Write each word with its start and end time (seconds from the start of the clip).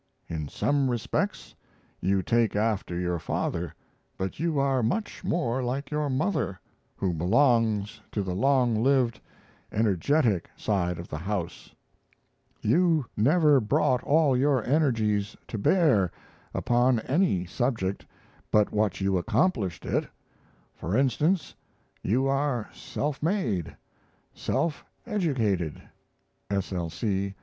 In 0.27 0.47
some 0.47 0.89
respects 0.89 1.53
you 1.99 2.23
take 2.23 2.55
after 2.55 2.99
your 2.99 3.19
father, 3.19 3.75
but 4.17 4.39
you 4.39 4.57
are 4.57 4.81
much 4.81 5.23
more 5.23 5.61
like 5.61 5.91
your 5.91 6.09
mother, 6.09 6.59
who 6.95 7.13
belongs 7.13 8.01
to 8.11 8.23
the 8.23 8.33
long 8.33 8.81
lived, 8.81 9.19
energetic 9.71 10.49
side 10.55 10.97
of 10.97 11.07
the 11.07 11.19
house.... 11.19 11.75
You 12.63 13.05
never 13.15 13.59
brought 13.59 14.03
all 14.03 14.35
your 14.35 14.63
energies 14.65 15.37
to 15.49 15.59
bear 15.59 16.09
upon 16.51 17.01
any 17.01 17.45
subject 17.45 18.03
but 18.49 18.71
what 18.71 19.01
you 19.01 19.19
accomplished 19.19 19.85
it 19.85 20.07
for 20.73 20.97
instance, 20.97 21.53
you 22.01 22.25
are 22.25 22.71
self 22.73 23.21
made, 23.21 23.77
self 24.33 24.83
educated. 25.05 25.79
'S. 26.49 26.73
L. 26.73 26.89
C.' 26.89 27.35